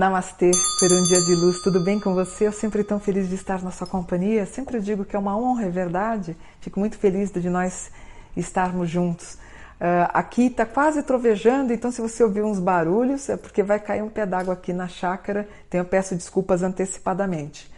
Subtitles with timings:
[0.00, 2.46] Namastê, por um dia de luz, tudo bem com você?
[2.46, 4.46] Eu sempre tão feliz de estar na sua companhia.
[4.46, 6.34] Sempre digo que é uma honra, é verdade.
[6.58, 7.90] Fico muito feliz de nós
[8.34, 9.34] estarmos juntos.
[9.34, 14.02] Uh, aqui está quase trovejando, então se você ouvir uns barulhos é porque vai cair
[14.02, 15.46] um pé d'água aqui na chácara.
[15.68, 17.70] Então eu peço desculpas antecipadamente.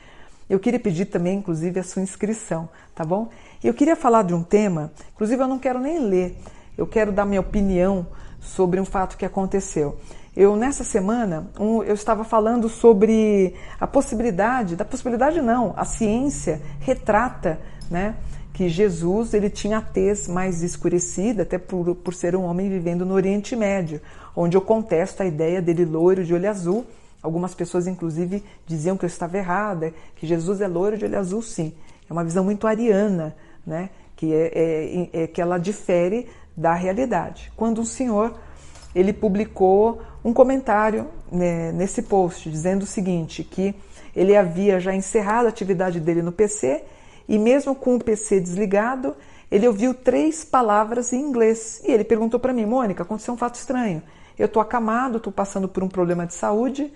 [0.49, 3.31] Eu queria pedir também, inclusive, a sua inscrição, tá bom?
[3.65, 6.39] Eu queria falar de um tema, inclusive eu não quero nem ler,
[6.79, 8.07] eu quero dar minha opinião
[8.41, 9.99] sobre um fato que aconteceu.
[10.35, 16.63] Eu nessa semana um, eu estava falando sobre a possibilidade, da possibilidade não, a ciência
[16.81, 17.61] retrata,
[17.91, 18.15] né,
[18.55, 23.05] que Jesus ele tinha a tez mais escurecida, até por, por ser um homem vivendo
[23.05, 24.01] no Oriente Médio,
[24.35, 26.87] onde eu contesto a ideia dele loiro de olho azul.
[27.23, 31.41] Algumas pessoas, inclusive, diziam que eu estava errada, que Jesus é loiro de olho azul,
[31.41, 31.73] sim.
[32.09, 33.35] É uma visão muito ariana,
[33.67, 33.91] né?
[34.23, 37.53] que, é, é, é que ela difere da realidade.
[37.57, 38.39] Quando o Senhor
[38.95, 43.75] ele publicou um comentário né, nesse post dizendo o seguinte, que
[44.15, 46.85] ele havia já encerrado a atividade dele no PC
[47.29, 49.17] e mesmo com o PC desligado,
[49.51, 51.81] ele ouviu três palavras em inglês.
[51.85, 54.03] E ele perguntou para mim, Mônica, aconteceu um fato estranho.
[54.39, 56.93] Eu estou acamado, estou passando por um problema de saúde.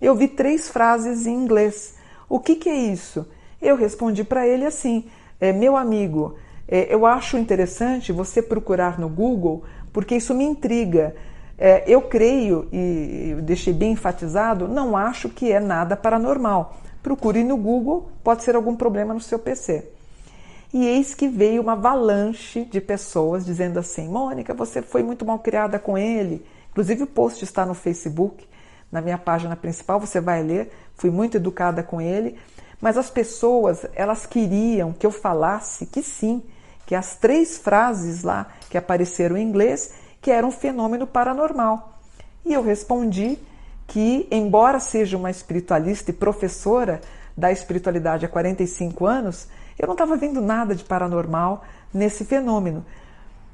[0.00, 1.94] Eu ouvi três frases em inglês.
[2.28, 3.26] O que, que é isso?
[3.60, 5.06] Eu respondi para ele assim,
[5.40, 11.14] é, meu amigo, é, eu acho interessante você procurar no Google porque isso me intriga.
[11.58, 16.76] É, eu creio, e deixei bem enfatizado, não acho que é nada paranormal.
[17.02, 19.90] Procure no Google, pode ser algum problema no seu PC.
[20.72, 25.38] E eis que veio uma avalanche de pessoas dizendo assim: Mônica, você foi muito mal
[25.38, 26.44] criada com ele.
[26.70, 28.46] Inclusive, o post está no Facebook,
[28.92, 30.70] na minha página principal, você vai ler.
[30.94, 32.36] Fui muito educada com ele.
[32.80, 36.42] Mas as pessoas, elas queriam que eu falasse que sim,
[36.86, 41.98] que as três frases lá que apareceram em inglês que era um fenômeno paranormal.
[42.44, 43.38] E eu respondi
[43.86, 47.00] que, embora seja uma espiritualista e professora
[47.36, 52.84] da espiritualidade há 45 anos, eu não estava vendo nada de paranormal nesse fenômeno.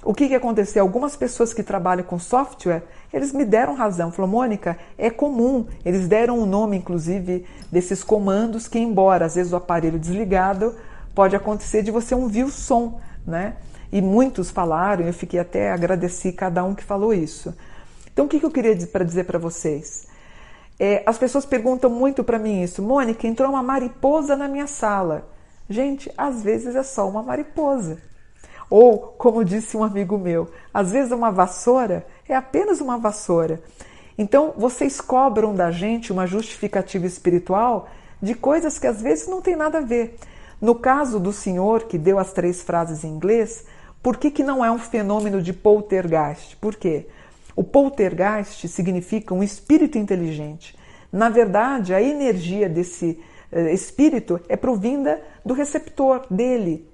[0.02, 0.82] O que, que aconteceu?
[0.82, 2.82] Algumas pessoas que trabalham com software,
[3.12, 4.12] eles me deram razão.
[4.12, 5.66] Falou, Mônica, é comum.
[5.84, 10.74] Eles deram o um nome, inclusive, desses comandos que, embora às vezes o aparelho desligado,
[11.14, 13.56] pode acontecer de você ouvir o som, né?
[13.94, 17.54] E muitos falaram, eu fiquei até agradeci cada um que falou isso.
[18.12, 20.08] Então, o que eu queria para dizer para vocês?
[20.80, 25.28] É, as pessoas perguntam muito para mim isso, Mônica, entrou uma mariposa na minha sala.
[25.70, 27.98] Gente, às vezes é só uma mariposa.
[28.68, 33.62] Ou, como disse um amigo meu, às vezes uma vassoura é apenas uma vassoura.
[34.18, 37.88] Então, vocês cobram da gente uma justificativa espiritual
[38.20, 40.18] de coisas que às vezes não tem nada a ver.
[40.60, 43.64] No caso do senhor que deu as três frases em inglês,
[44.04, 46.56] por que, que não é um fenômeno de poltergeist?
[46.58, 47.06] Por quê?
[47.56, 50.76] O poltergeist significa um espírito inteligente.
[51.10, 53.18] Na verdade, a energia desse
[53.50, 56.86] uh, espírito é provinda do receptor dele.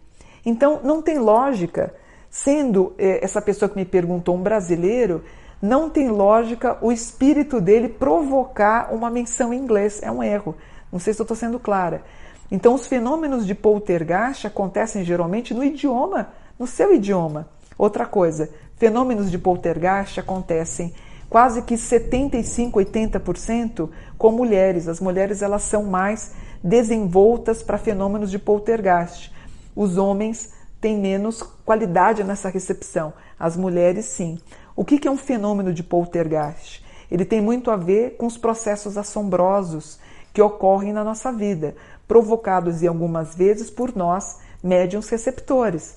[0.46, 1.92] Então, não tem lógica,
[2.30, 5.24] sendo eh, essa pessoa que me perguntou um brasileiro,
[5.60, 10.00] não tem lógica o espírito dele provocar uma menção em inglês.
[10.00, 10.54] É um erro.
[10.92, 12.04] Não sei se eu estou sendo clara.
[12.52, 17.48] Então, os fenômenos de poltergeist acontecem geralmente no idioma no seu idioma.
[17.78, 20.92] Outra coisa, fenômenos de poltergeist acontecem
[21.30, 23.88] quase que 75, 80%
[24.18, 24.86] com mulheres.
[24.86, 26.32] As mulheres elas são mais
[26.62, 29.32] desenvoltas para fenômenos de poltergeist.
[29.74, 33.14] Os homens têm menos qualidade nessa recepção.
[33.38, 34.38] As mulheres sim.
[34.76, 36.84] O que é um fenômeno de poltergeist?
[37.10, 39.98] Ele tem muito a ver com os processos assombrosos
[40.34, 41.74] que ocorrem na nossa vida,
[42.06, 45.96] provocados e algumas vezes por nós, médiums receptores.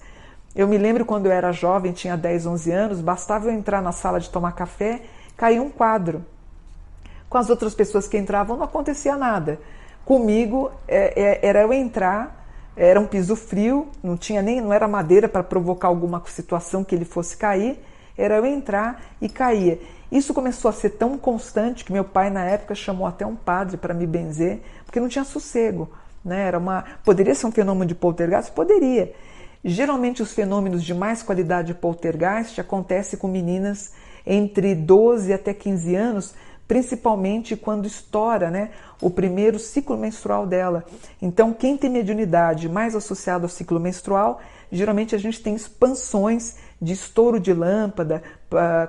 [0.56, 3.92] Eu me lembro quando eu era jovem, tinha 10, 11 anos, bastava eu entrar na
[3.92, 5.02] sala de tomar café,
[5.36, 6.24] caía um quadro.
[7.28, 9.60] Com as outras pessoas que entravam não acontecia nada.
[10.06, 12.46] Comigo é, é, era eu entrar,
[12.76, 16.94] era um piso frio, não tinha nem, não era madeira para provocar alguma situação que
[16.94, 17.80] ele fosse cair,
[18.16, 19.80] era eu entrar e caía.
[20.12, 23.78] Isso começou a ser tão constante que meu pai na época chamou até um padre
[23.78, 25.90] para me benzer, porque não tinha sossego,
[26.24, 26.48] né?
[26.48, 29.12] Era uma, poderia ser um fenômeno de poltergeist, poderia.
[29.64, 33.94] Geralmente os fenômenos de mais qualidade poltergeist acontecem com meninas
[34.26, 36.34] entre 12 até 15 anos,
[36.68, 38.72] principalmente quando estoura né,
[39.02, 40.84] o primeiro ciclo menstrual dela.
[41.22, 46.92] Então, quem tem mediunidade mais associada ao ciclo menstrual, geralmente a gente tem expansões de
[46.92, 48.22] estouro de lâmpada,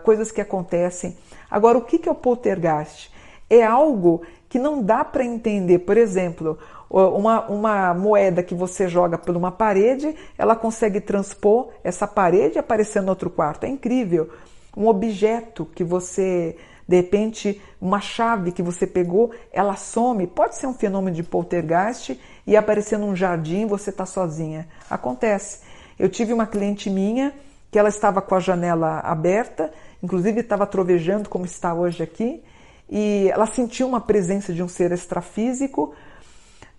[0.03, 1.17] coisas que acontecem.
[1.49, 3.13] Agora, o que é o poltergeist?
[3.49, 5.81] É algo que não dá para entender.
[5.81, 6.59] Por exemplo,
[7.01, 12.59] uma, uma moeda que você joga por uma parede, ela consegue transpor essa parede e
[12.59, 13.65] aparecer no outro quarto.
[13.65, 14.31] É incrível.
[14.77, 16.57] Um objeto que você
[16.87, 20.27] De repente, uma chave que você pegou, ela some.
[20.27, 24.69] Pode ser um fenômeno de poltergeist e aparecer num jardim você está sozinha.
[24.89, 25.61] Acontece.
[25.99, 27.33] Eu tive uma cliente minha
[27.71, 32.43] que ela estava com a janela aberta, inclusive estava trovejando como está hoje aqui,
[32.89, 35.95] e ela sentiu uma presença de um ser extrafísico.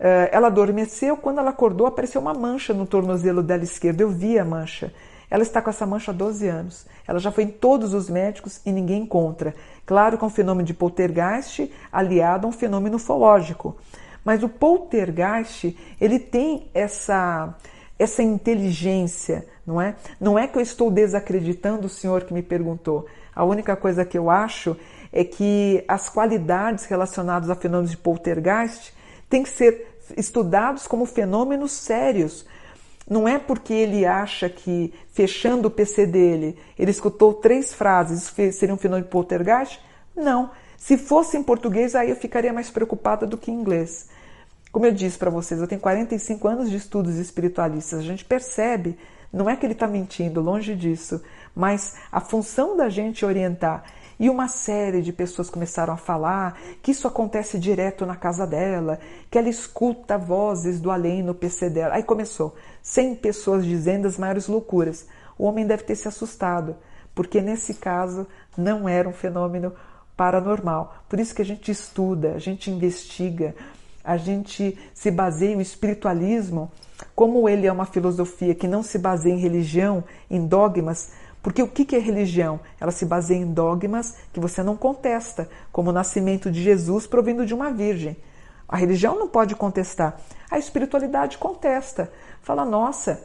[0.08, 4.02] Eh, ela adormeceu, quando ela acordou, apareceu uma mancha no tornozelo dela esquerdo.
[4.02, 4.94] Eu vi a mancha.
[5.32, 6.86] Ela está com essa mancha há 12 anos.
[7.08, 9.56] Ela já foi em todos os médicos e ninguém encontra.
[9.84, 13.76] Claro que é um fenômeno de poltergeist aliado a um fenômeno ufológico.
[14.24, 17.56] Mas o poltergeist, ele tem essa
[17.98, 19.96] essa inteligência, não é?
[20.20, 23.08] Não é que eu estou desacreditando o senhor que me perguntou.
[23.34, 24.78] A única coisa que eu acho
[25.12, 28.94] é que as qualidades relacionadas a fenômenos de poltergeist
[29.30, 32.46] têm que ser estudados como fenômenos sérios,
[33.08, 38.74] não é porque ele acha que, fechando o PC dele, ele escutou três frases, seria
[38.74, 39.80] um fenômeno de poltergeist?
[40.16, 40.50] Não.
[40.78, 44.10] Se fosse em português, aí eu ficaria mais preocupada do que em inglês.
[44.72, 48.00] Como eu disse para vocês, eu tenho 45 anos de estudos espiritualistas.
[48.00, 48.98] A gente percebe,
[49.32, 51.22] não é que ele está mentindo, longe disso,
[51.56, 53.84] mas a função da gente orientar
[54.20, 59.00] e uma série de pessoas começaram a falar que isso acontece direto na casa dela,
[59.30, 61.96] que ela escuta vozes do além no PC dela.
[61.96, 65.06] Aí começou, 100 pessoas dizendo as maiores loucuras.
[65.38, 66.76] O homem deve ter se assustado,
[67.14, 68.26] porque nesse caso
[68.58, 69.74] não era um fenômeno
[70.16, 70.96] paranormal.
[71.10, 73.54] Por isso que a gente estuda, a gente investiga,
[74.04, 76.72] a gente se baseia no espiritualismo,
[77.14, 81.12] como ele é uma filosofia que não se baseia em religião, em dogmas,
[81.46, 82.60] porque o que é religião?
[82.82, 87.46] Ela se baseia em dogmas que você não contesta, como o nascimento de Jesus provindo
[87.46, 88.18] de uma virgem.
[88.68, 90.20] A religião não pode contestar.
[90.50, 92.12] A espiritualidade contesta.
[92.42, 93.22] Fala, nossa,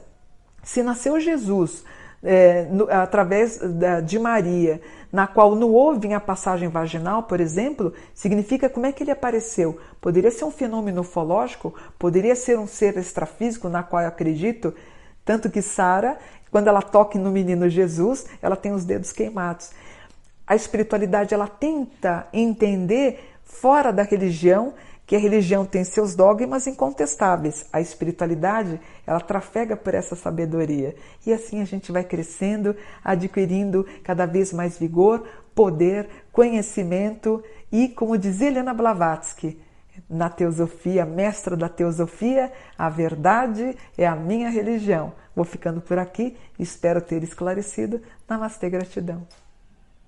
[0.63, 1.83] se nasceu Jesus
[2.23, 7.95] é, no, através da, de Maria, na qual não houve a passagem vaginal, por exemplo,
[8.13, 9.81] significa como é que ele apareceu?
[9.99, 11.75] Poderia ser um fenômeno ufológico?
[11.99, 14.75] Poderia ser um ser extrafísico na qual eu acredito?
[15.25, 16.19] Tanto que Sara
[16.51, 19.71] quando ela toca no menino Jesus, ela tem os dedos queimados.
[20.47, 24.75] A espiritualidade ela tenta entender fora da religião
[25.11, 27.67] que a religião tem seus dogmas incontestáveis.
[27.73, 30.95] A espiritualidade, ela trafega por essa sabedoria.
[31.27, 37.43] E assim a gente vai crescendo, adquirindo cada vez mais vigor, poder, conhecimento
[37.73, 39.61] e, como dizia Helena Blavatsky,
[40.09, 45.13] na teosofia, mestra da teosofia, a verdade é a minha religião.
[45.35, 48.01] Vou ficando por aqui, espero ter esclarecido.
[48.29, 49.27] Namastê, gratidão.